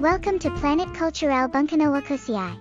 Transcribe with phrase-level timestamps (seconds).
[0.00, 2.56] Welcome to Planet Cultural Bunkanoa Kusiai.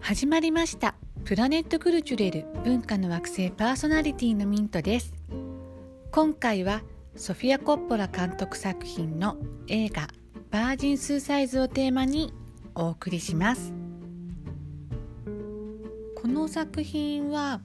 [0.00, 0.94] 始まりました
[1.24, 5.14] プラネットクルチュレル文化の惑星パーソナリティのミントです
[6.10, 6.82] 今回は
[7.16, 10.08] ソフィア・コッポラ監督作品の映画
[10.50, 12.34] バージン・スーサイズをテーマに
[12.74, 13.81] お送りします
[16.32, 17.60] の作品は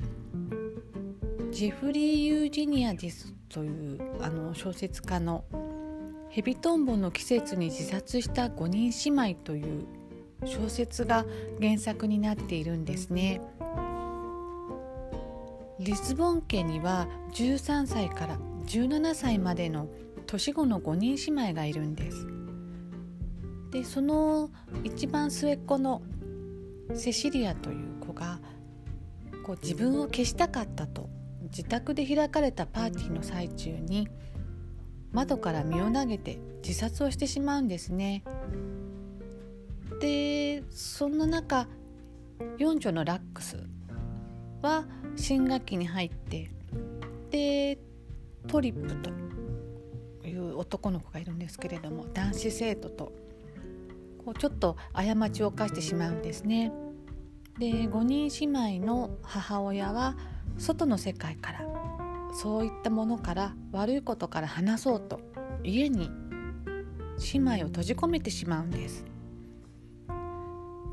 [1.51, 5.45] ジェフリー・ユージニアジスというあの小説家の
[6.29, 9.85] ヘビトンボの季節に自殺した5人姉妹という
[10.45, 11.25] 小説が
[11.61, 13.41] 原作になっているんですね。
[15.79, 19.87] リスボン家には13歳から17歳までの
[20.25, 22.27] 年子の5人姉妹がいるんです。
[23.71, 24.49] でその
[24.83, 26.01] 一番末っ子の
[26.93, 28.39] セシリアという子が
[29.47, 31.09] こう自分を消したかったと
[31.43, 34.09] 自宅で開かれたパーティーの最中に
[35.13, 38.25] 窓から身を投げて自殺をしてしまうんですね。
[40.01, 41.69] でそんな中
[42.57, 43.57] 四女のラックス
[44.61, 46.51] は新学期に入って
[47.31, 47.79] で
[48.47, 48.95] トリップ
[50.21, 53.13] という男の子がいるんですけれども男子生徒と
[54.25, 56.73] こうちょっと過ちを犯してしまうんですね。
[57.59, 60.15] で5人姉妹の母親は
[60.57, 61.61] 外の世界から
[62.33, 65.19] そういったものから悪いことから話そうと
[65.63, 66.09] 家に
[67.33, 69.05] 姉妹を閉じ込めてしまうんです。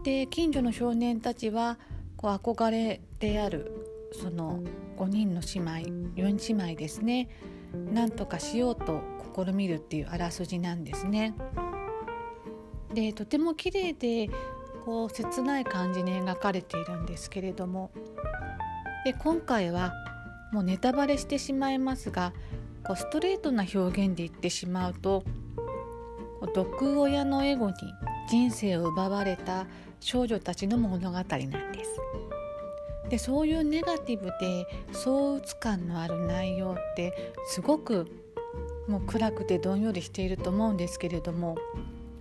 [0.05, 1.79] で近所の少年たちは
[2.17, 4.63] こう憧れであるその
[4.97, 7.29] 5人の姉妹4姉妹ですね
[7.93, 9.01] なんとかしようと
[9.35, 11.35] 試みるっていうあらすじなんですね。
[12.93, 14.31] でとても綺麗で
[14.85, 17.91] こう切ない感じに描かれているんですけれども
[19.05, 19.93] で今回は
[20.53, 22.33] もうネタバレしてしまいますが
[22.85, 25.25] こうストレートな表現で言ってしまうと
[26.55, 27.75] 毒親のエゴに
[28.31, 29.67] 人生を奪われた
[30.01, 31.49] 少女たちの物語なんで
[31.85, 32.01] す。
[33.09, 38.07] でそういうネガティブで躁鬱感のある内容ってすごく
[38.89, 41.57] もう暗くてどんよりしていると思うんですけれども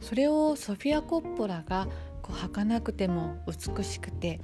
[0.01, 1.87] それをソフィア・コッポラが
[2.23, 4.41] こう儚くても美しくて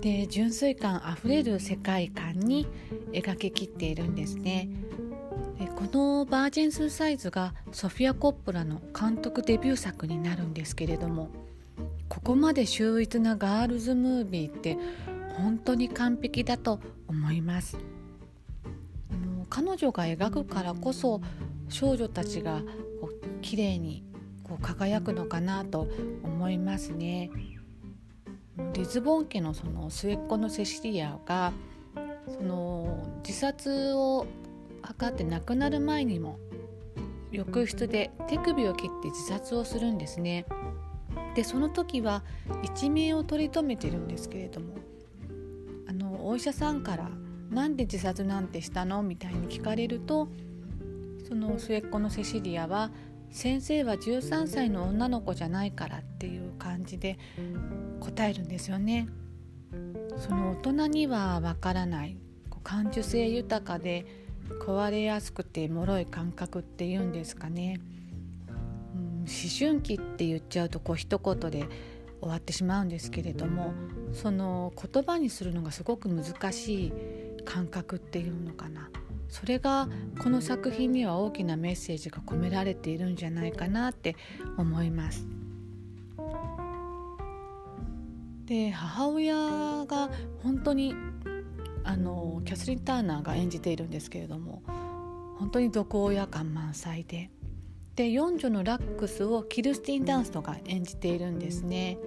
[0.00, 2.66] で純粋感あふれる世界観に
[3.12, 4.68] 描ききっているんですね。
[5.58, 11.30] でこの「バージン・スサイズ」がソフィア・コッポラの監督デビュー作になるんですけれども
[12.08, 14.76] ここまで秀逸なガールズムービーって
[15.36, 17.78] 本当に完璧だと思います
[19.10, 21.20] あの彼女が描くからこそ
[21.68, 22.62] 少女たちが
[23.00, 24.04] こう綺麗に
[24.46, 25.88] こう輝くのかなと
[26.22, 27.30] 思いますね
[28.74, 31.52] リズボン家のその末っ子のセシリアが
[32.28, 34.26] その自殺を
[34.84, 36.38] 図って亡くなる前にも
[37.32, 40.46] 浴室で手首を切って自殺をするんですね
[41.34, 42.22] でその時は
[42.62, 44.76] 一命を取り留めてるんですけれども
[45.88, 47.10] あのお医者さんから
[47.50, 50.28] 「なんで自殺なんてしたの?」みたいに聞かれると
[51.28, 52.92] その末っ子のセシリアは
[53.30, 57.18] 「先生は13歳の女の子じゃないから」っていう感じで
[58.00, 59.08] 答えるんですよね。
[60.16, 62.16] その大人にはわからない
[62.62, 64.06] 感受性豊かで
[64.60, 67.80] 壊れやすくて脆い感覚っていうんですかね。
[68.48, 69.26] うん思
[69.58, 71.66] 春期って言っちゃうとこう一言で
[72.20, 73.72] 終わってしまうんですけれども
[74.12, 76.92] その言葉にするのがすごく難しい
[77.44, 78.90] 感覚っていうのかな
[79.28, 79.88] それが
[80.22, 84.16] この作品には大きなメッセージが込められているんじゃないかなって
[84.56, 85.26] 思います。
[88.46, 89.34] で母親
[89.86, 90.08] が
[90.42, 90.94] 本当に
[91.82, 94.62] あのキャスリン・ターナーが演じているんですけれども
[95.38, 97.30] 本当に毒親感満載で
[97.96, 101.98] で四女のラックスをキルスティン・ダンストが演じているんですね。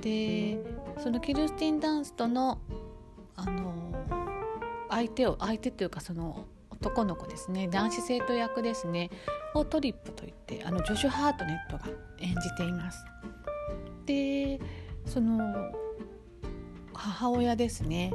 [0.00, 0.58] で
[0.98, 2.58] そのキルスティン・ダンストの
[3.36, 3.87] あの
[4.90, 9.10] 相手を相手というかその男の子ですね男子生徒役ですね
[9.54, 11.84] をトリップといってあのジョシュ・ハートネットが
[12.20, 13.04] 演じています。
[14.06, 14.60] で
[15.04, 15.72] その
[16.94, 18.12] 母親ですね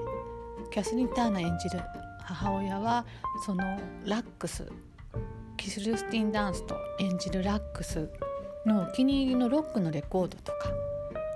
[0.72, 1.82] キャスリン・ターナ演じる
[2.24, 3.06] 母親は
[3.46, 3.64] その
[4.06, 4.68] ラックス
[5.58, 8.10] キスルスティン・ダンスと演じるラックス
[8.66, 10.72] のお気に入りのロックのレコードとか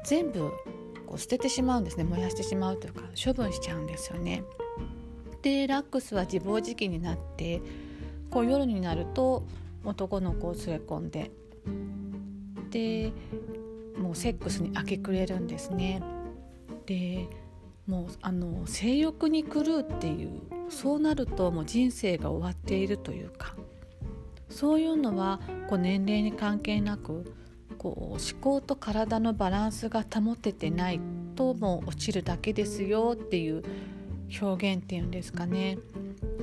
[0.03, 0.51] 全部
[1.05, 4.43] こう捨ててしまうんですね燃やしてしまうというか処分しちゃうんですよね。
[5.47, 7.61] でラックスは自暴自棄になって
[8.29, 9.47] こう夜になると
[9.85, 11.31] 男の子を連れ込んで
[12.69, 13.13] で
[13.97, 16.03] もうセックスに明け暮れるんですね。
[16.85, 17.29] で
[17.87, 23.55] もうあの性欲に狂うっていうそうなるともう人生が終わっているというか
[24.49, 25.39] そういうのは
[25.69, 27.33] こう年齢に関係なく
[27.77, 30.99] こう思考と体のバランスが保ててない
[31.35, 33.63] ともう落ちるだけですよっていう
[34.41, 35.77] 表現っていうんですかね。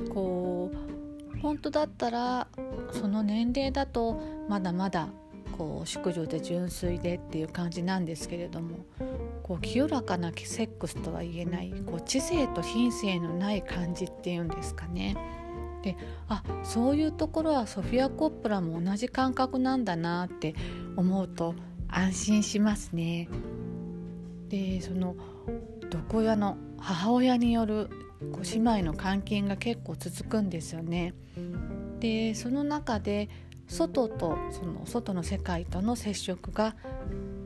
[0.09, 2.47] こう本当だったら
[2.91, 5.09] その年齢だとまだまだ
[5.57, 8.79] こう淑女で純粋でっていう感じなんですけれども
[9.43, 15.15] こう清らかなセックスとは言えないこう知性と品性のない感じっていうんですかね。
[15.83, 15.95] で
[16.27, 20.55] あそういうところはソフィア・コップラも同じ感覚なんだなって
[20.97, 21.53] 思うと
[21.87, 23.29] 安心しますね。
[24.49, 25.15] でその
[25.91, 27.89] 毒親の母親による
[28.31, 31.15] こう姉妹の関係が結構続くんですよね。
[31.99, 33.27] でその中で
[33.67, 36.75] 外とその外の世界との接触が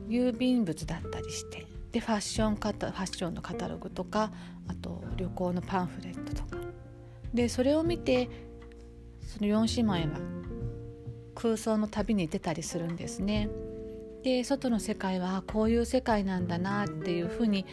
[0.08, 4.30] 郵便物だったりしてでファッションカタファッションのカタログとか
[4.68, 6.58] あと旅行のパンフレットとか
[7.32, 8.28] でそれを見て
[9.22, 10.20] その4姉妹は
[11.34, 13.48] 空想の旅に出たりするんですね。
[14.22, 17.64] で外の世界はこういう世界なんだなっていうふうに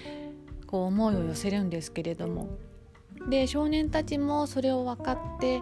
[0.67, 2.49] こう思いを寄せるんですけれども
[3.29, 5.61] で少年たちもそれを分かって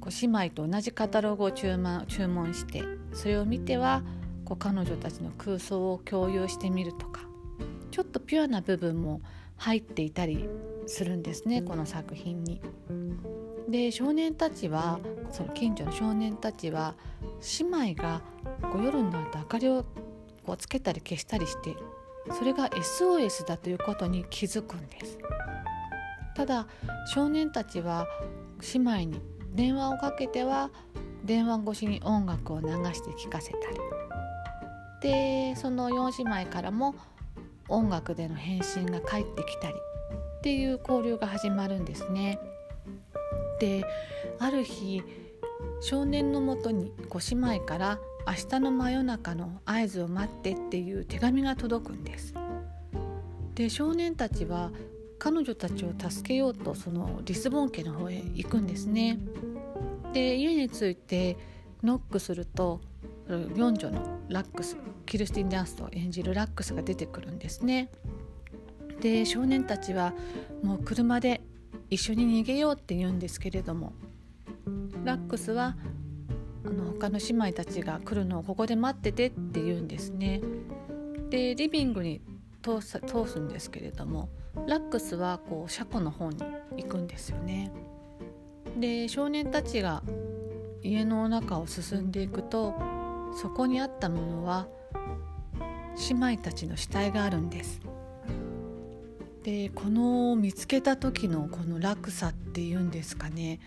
[0.00, 4.02] こう姉妹と同じカタログを注文注文してそれを見ては
[4.44, 7.22] こう彼女たちの空想を共有してみるとか
[7.90, 9.20] ちょっとピュアな部分も
[9.56, 10.48] 入っていたり
[10.86, 12.60] するんですねこの作品に。
[13.68, 14.98] で少年たちは
[15.30, 16.96] その近所の少年たちは
[17.60, 18.22] 姉妹が
[18.72, 19.84] こう夜になると明かりを
[20.44, 21.76] こうつけたり消したりして
[22.32, 25.18] それが SOS だということに気づくんです。
[26.34, 26.66] ただ
[27.06, 28.06] 少年たちは
[28.74, 29.20] 姉妹に
[29.54, 30.70] 電話をかけては
[31.24, 33.78] 電話越しに音楽を流して聴かせたり。
[35.02, 36.94] でその4姉妹からも
[37.68, 39.74] 音楽での返信が返ってきたり。
[40.40, 42.38] っていう交流が始まるんですね。
[43.60, 43.84] で
[44.38, 45.02] ある日
[45.82, 52.34] 少年のもとにこ姉妹から明日の真夜中の合図を待ってっていう手紙が届くんです。
[53.54, 54.70] で少年たちは
[55.18, 59.18] 彼女たちを助けようとそのリスボン家の方へ行くんですね。
[60.12, 61.36] で家に着いて
[61.82, 62.80] ノックすると
[63.54, 64.76] 四女のラックス
[65.06, 67.90] キルスティン・ダンスと演じるラックスが出てくるんですね。
[69.00, 70.14] で少年たちは
[70.62, 71.40] もう車で
[71.88, 73.92] 一緒に逃げようって言うんですけれども
[75.04, 75.76] ラックスは
[76.70, 80.40] あの他の姉妹たちが来るのをここで待っててって言うんですね。
[81.30, 82.20] でリビングに
[82.62, 84.28] 通す通すんですけれども
[84.66, 86.38] ラックスはこう車庫の方に
[86.76, 87.72] 行くんですよね。
[88.78, 90.02] で少年たちが
[90.82, 92.74] 家の中を進んでいくと
[93.34, 94.68] そこにあったものは
[96.08, 97.80] 姉妹たちの死体があるんです。
[99.42, 103.58] でこの見つけた時のこの落差っていうんですかね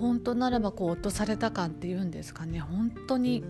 [0.00, 2.58] 本当ならばこう落とされた感っていうんですかね。
[2.58, 3.44] 本当に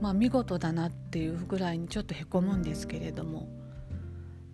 [0.00, 3.48] まあ見事だなっていうぐらいにちょっとへこむんですけれども。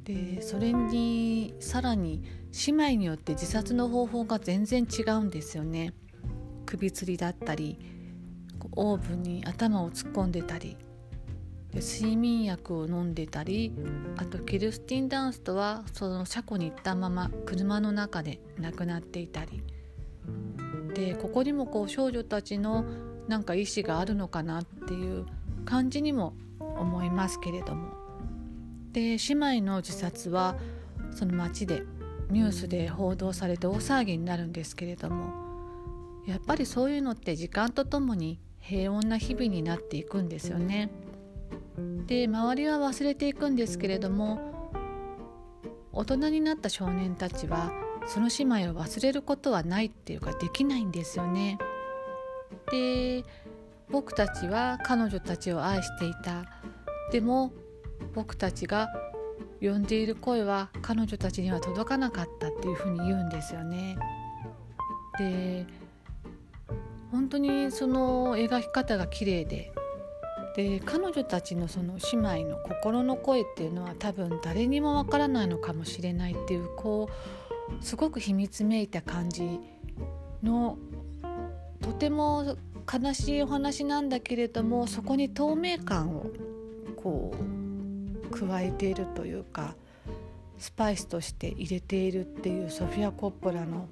[0.04, 2.22] でそれにさらに
[2.66, 5.94] 姉妹によって自殺の方法が全然違うんですよね。
[6.66, 7.78] 首吊りだったり
[8.72, 10.76] オーブンに頭を突っ込んでたり
[11.72, 13.72] で睡眠薬を飲んでたり
[14.16, 19.62] あとキルスティン・ダンストはその車庫に行ったまま車の中で亡くなっていたり。
[20.94, 22.84] でここにもこう少女たちの
[23.28, 25.26] なんか意思があるのかなっていう
[25.64, 27.88] 感じにも思いますけれども
[28.92, 30.56] で姉妹の自殺は
[31.10, 31.82] その町で
[32.30, 35.48] ニュースで報道されて大騒ぎになるんですけれども
[36.26, 40.90] やっぱりそういうのって時間とともに平穏な日々になっていくんですよね。
[42.06, 44.72] で周りは忘れていくんですけれども
[45.92, 47.72] 大人になった少年たちは
[48.08, 51.58] その姉妹を忘れることはないっていうかできないんですよね。
[52.70, 53.24] で
[53.90, 56.44] 僕たちは彼女たちを愛していた
[57.12, 57.52] でも
[58.14, 58.88] 僕たちが
[59.60, 63.98] 呼んでいる声は彼女たちには届かなかったっていうふうに言うんですよね。
[65.18, 65.66] で
[67.10, 69.72] 本当にその描き方が綺麗で
[70.56, 77.47] で彼女たちのその姉妹の心の声っていうのは多分誰にもわからないのかもしれないっていうこう
[77.80, 79.60] すごく秘密めいた感じ
[80.42, 80.78] の
[81.80, 82.56] とても
[82.90, 86.26] 悲しいお話なんだけれどもそこに透明感を
[86.96, 89.74] こう加えているというか
[90.58, 93.88] スパイスとして入れているっていうソフィア・コッポラの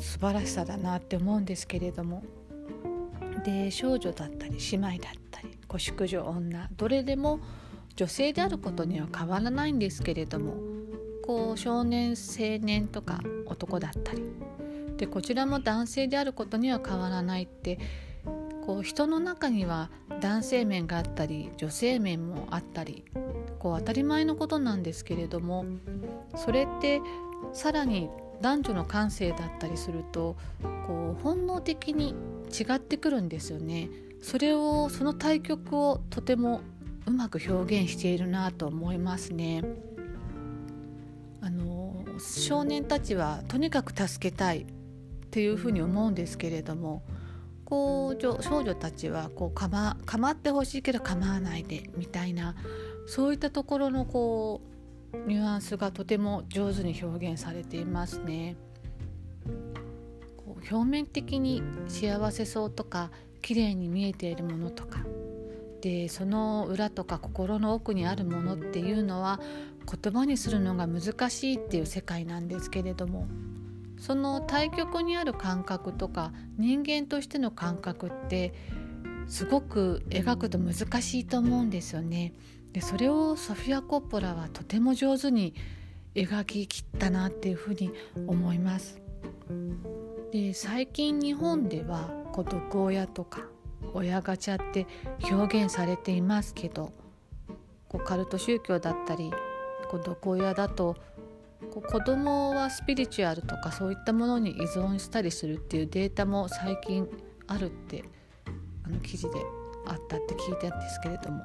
[0.00, 2.22] 素晴らしさだなって思うんですけれども。
[3.44, 7.40] で少女だったり姉妹だったりご淑女女どれでも
[7.96, 10.54] 女性であることには変わらないんですけれども
[11.30, 14.24] こう少年青年とか男だったり
[14.96, 17.78] でこちらも男性であることには変わらないって
[18.66, 23.04] こう人の中には男性面があったり女性面もあったり
[23.60, 25.66] こう当たり前のことなんですけれども
[26.34, 27.00] それって
[27.52, 28.10] さらに
[28.40, 30.36] 男女の感性だったりすると
[30.88, 32.16] こう本能的に
[32.50, 33.88] 違ってくるんですよね。
[34.20, 36.60] それをその対局をとても
[37.06, 39.62] うまく表現しているなと思いますね。
[42.20, 44.66] 少年たちはとにかく助けたいっ
[45.30, 47.02] ていうふうに思うんですけれども
[47.64, 52.56] こう少女たちはこうかま構ってほしいけど構わないでみたいな
[53.06, 54.60] そういったところのこ
[55.12, 58.56] うニュアンスがとても上手に表現されていますね。
[60.70, 63.10] 表面的に幸せそうとか
[63.40, 65.06] 綺麗に見えているものとか
[65.80, 69.40] でその裏とか心の奥にあるものっていうのは
[69.86, 73.26] 言葉にするのが難しいっていう世界なんですけれども
[73.98, 78.54] その対極にある感覚とか人間としての感覚って
[79.26, 82.32] すごく描くと難しいと思うんですよね。
[82.72, 85.54] でそれをソフィア・コッポラはとても上手に
[86.14, 87.92] 描ききったなっていうふうに
[88.26, 89.00] 思います。
[90.32, 93.42] で最近日本では孤独親とか
[93.92, 94.86] 親ガチャって
[95.30, 96.92] 表現されていますけど
[97.88, 99.32] こうカルト宗教だったり
[99.90, 100.96] 孤独親だと
[101.74, 107.08] こう子供はスピリチュアルとかそういったものに依存したりするっていうデータも最近
[107.48, 108.04] あるって
[108.84, 109.40] あの記事で
[109.86, 111.42] あったって聞いたんですけれども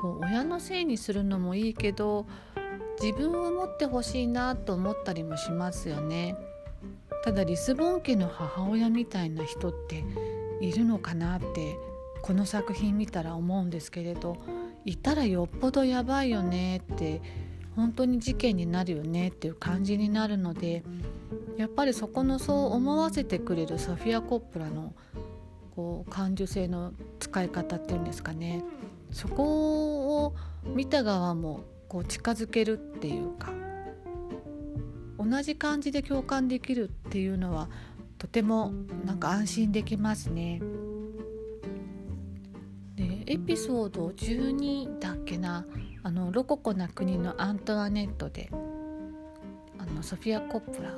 [0.00, 2.26] こう親のせいにするのもいいけど
[3.02, 6.36] 自分を持ってほしいなと思ったりもしますよね。
[7.24, 10.04] ただリスボン家の母親みたいな人って
[10.60, 11.76] いるのかなって
[12.22, 14.36] この作品見たら思うんですけれど
[14.86, 17.20] いたらよっぽどやばいよねって
[17.74, 20.84] 本当に事件になるよねっていう感じになるので
[21.58, 24.94] やっぱりそこのそう思わせてくれるソフィア・コップラの
[25.74, 28.64] こう感受性の使い方っていうんですかね
[29.10, 33.52] そこを見た側もこう近づけるっていうか
[35.18, 37.68] 同じ感じで共感できるっていうのは
[38.18, 38.72] とても
[39.04, 40.62] なんか安心できますね。
[43.28, 45.66] エピソード12だっけな？
[46.04, 48.50] あのロココな国のアントワネットで
[49.78, 50.90] あのソフィア・コップラ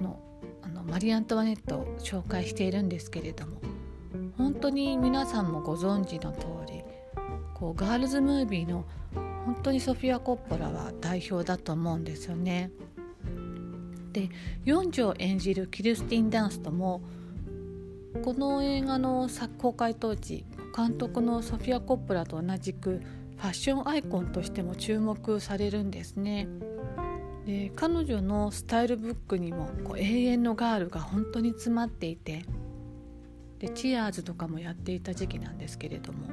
[0.00, 0.18] の
[0.62, 3.58] あのマリー・アントワネットを紹介しているんですけれども
[4.38, 6.82] 本当に皆さんもご存知の通り
[7.52, 8.86] こうガールズムービーの
[9.44, 12.70] 本当にソフィア・コッポラは代表だと思うんですよね。
[14.12, 14.30] で
[14.64, 17.02] 4女を演じるキルスティン・ダンストも
[18.24, 19.28] この映画の
[19.58, 23.02] 公開当時監督のソフィア・コップラと同じく
[23.36, 26.48] ファッションアイコンとしても注目されるんですね。
[27.46, 32.44] で彼女のスタイルブックにもこう永遠のガールが本当に詰まっていて
[33.58, 36.28] でチアーズとかもやっていた時期なんですけれども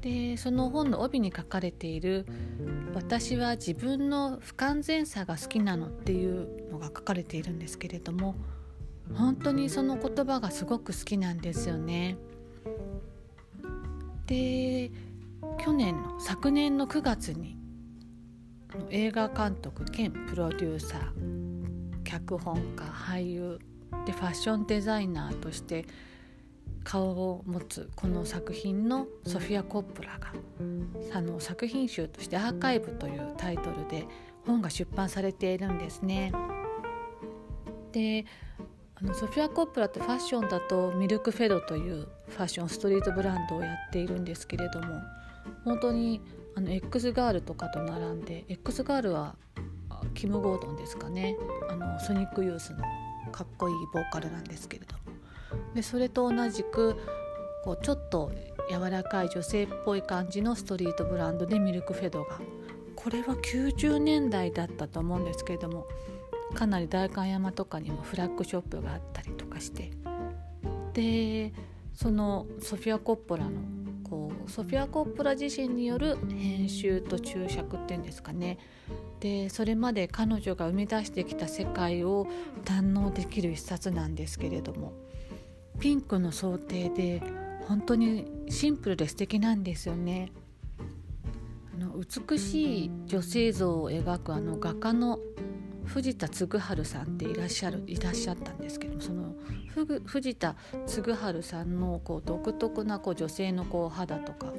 [0.00, 2.24] でその本の帯に書かれている
[2.94, 8.36] 「私は自分の不完全さが好きなの」っていうのが書かれているんですけれども
[9.14, 12.16] 本当にその言葉がすごく好きなんですよね。
[14.30, 14.92] で
[15.58, 17.58] 去年の昨年の9月に
[18.90, 23.58] 映画監督兼プロデューサー脚本家俳優
[24.06, 25.84] でファッションデザイナーとして
[26.84, 30.32] 顔を持つこの作品のソフィア・コップラが
[31.12, 34.06] あの作品集として「アーカイブ」というタイトルで
[34.46, 36.32] 本が出版されているんですね。
[37.90, 38.24] で
[39.02, 45.00] あのソフィア・コップラってファッションだとミルク・フェドというファッションストリートブランドをやっているんですけれども
[45.64, 46.20] 本当に
[46.54, 49.36] あの X ガールとかと並んで X ガールは
[50.14, 51.36] キム・ゴードンですかね。
[51.70, 52.78] あのソニックユースの
[53.32, 55.00] かっこいいボーカルなんですけれども。
[55.74, 56.96] でそれと同じく
[57.64, 58.32] こうちょっと
[58.70, 62.38] 柔らかい女性っぽい感じのストリートブランドでミルクフェドが。
[62.96, 65.86] これは90年代だったと思うんですけれども
[66.54, 69.90] かなり代官山とかにもフラッグショップがあったりとかして。
[70.92, 71.52] で
[71.94, 73.50] そのソフィア・コッポラの
[74.08, 78.58] こうソフィア・コッポラ自身による編集と注釈っていうんですかね。
[79.20, 82.26] でそれまで彼女が生み出してきた世界を
[82.64, 84.92] 堪能できる一冊なんですけれども。
[85.80, 87.22] ピンクの想定で
[87.66, 90.30] 本当にシンプルで素敵なんですよね。
[91.74, 95.18] あの美しい女性像を描くあの画家の
[95.90, 99.34] 藤田嗣治さんっていらっしゃるいらっしゃったんですけどもその
[100.04, 100.54] 藤田
[100.86, 104.52] 嗣治さんのこう独特なこう女性のこう肌とか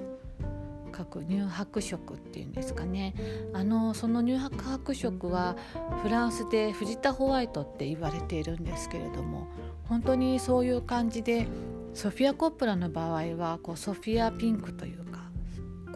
[0.95, 3.15] 書く乳白色っていうんですかね
[3.53, 5.55] あのその乳白色は
[6.03, 9.47] フランスで藤田ホワイトって言われているんですけれども
[9.85, 11.47] 本当にそういう感じで
[11.93, 15.29] ソフィア・コップラの場合はこうソフィアピンクというか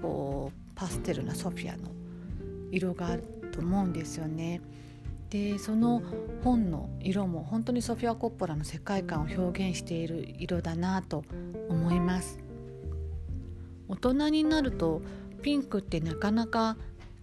[0.02, 1.92] こうパステルなソフィアの
[2.72, 4.62] 色があると思うんですよね。
[5.30, 6.02] でその
[6.44, 11.24] 本の色も本当にソフィア・コッポラの世界観を表現している色だなと
[11.70, 12.40] 思います
[13.88, 15.02] 大人になると
[15.42, 16.78] ピンクってなかなか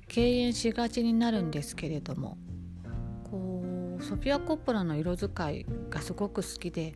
[0.08, 2.36] 敬遠しがちになるんですけれども
[3.30, 3.64] こ
[3.98, 6.94] うソフィア・コッポラの色使いがすごく好きで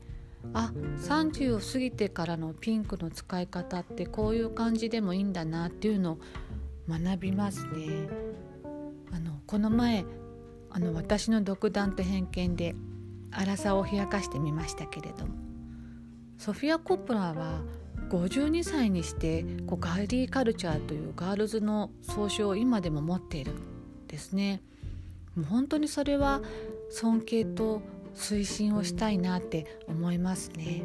[0.52, 6.18] あ30を過ぎてからのピンクの使い方ってこういう感じでもいいんだなっていうのを
[6.88, 8.08] 学びますね。
[9.12, 10.04] あのこの前
[10.76, 12.74] あの私の独断と偏見で
[13.32, 15.32] 粗さを冷やかしてみましたけれども
[16.36, 17.62] ソフィア・コップラは
[18.10, 24.62] 52歳にしてこうガーリーカルチャーというガールズの総称を今でも持っているんですね。
[25.34, 26.42] もう本当にそれは
[26.90, 27.80] 尊敬と
[28.14, 30.84] 推進をしたいなって思いますね。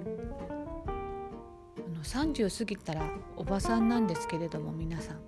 [0.87, 5.19] あの30過ぎたらおばさんなんですけれども皆さん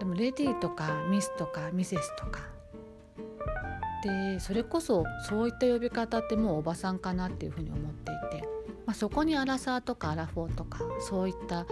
[0.00, 2.55] でもレディーとかミスとかミセスとか
[4.02, 8.46] でそれこそそういった呼び方ってもうおばさんかなっていうふうに思っていて、
[8.84, 11.66] まあ、そこにアラサーとかアラフォーとかそういった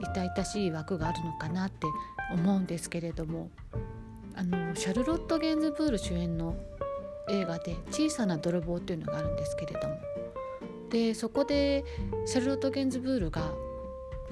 [0.00, 1.86] 痛々しい枠があるのかなって
[2.32, 3.50] 思うんですけれども
[4.34, 6.56] あのシャルロット・ゲンズブール主演の
[7.28, 9.98] 映画で「小さな泥棒」っていうのがあるんですけれども
[10.90, 11.84] でそこで
[12.26, 13.52] シャルロット・ゲンズブールが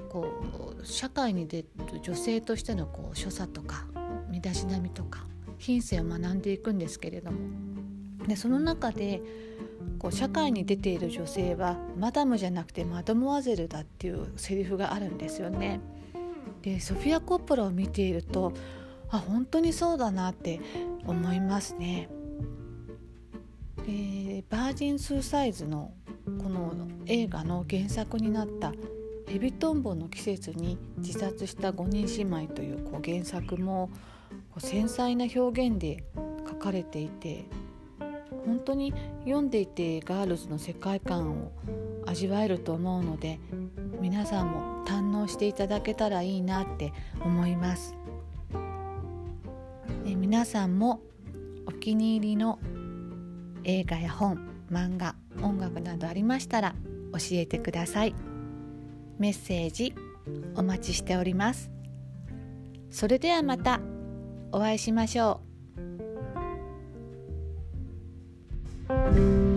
[0.08, 0.26] こ
[0.80, 1.68] う社会に出る
[2.02, 3.86] 女性としてのこう所作とか
[4.28, 5.29] 身だしなみとか
[5.60, 7.38] 品性を学んでいくんですけれども
[8.26, 9.22] でその中で
[9.98, 15.80] こう社会に出ている女性はマダムじゃなくてマドモアゼルだっていうセリフがあるんですよね。
[16.62, 18.52] でソフィア・コッポラを見ていると
[19.10, 20.60] あ本当にそうだなって
[21.06, 22.08] 思いますね。
[23.86, 25.92] でバージン・スーサイズの
[26.42, 26.72] この
[27.06, 28.72] 映画の原作になった
[29.26, 33.90] 「ヘビトンボの季節に自殺した5人姉妹」というこう原作も
[34.58, 36.02] 繊細な表現で
[36.48, 37.44] 書かれていて
[38.44, 38.92] 本当に
[39.24, 41.52] 読んでいてガールズの世界観を
[42.06, 43.38] 味わえると思うので
[44.00, 47.94] 皆さんも堪能していただけたらいいなって思います。
[50.06, 51.00] え皆さんも
[51.66, 52.58] お気に入りの
[53.64, 56.74] 映画や本漫画音楽などありましたら
[57.12, 58.14] 教えてください。
[59.18, 59.94] メッセージ
[60.56, 61.70] お待ちしております。
[62.90, 63.80] それではまた。
[64.52, 65.40] お会いしましょ
[68.88, 69.49] う。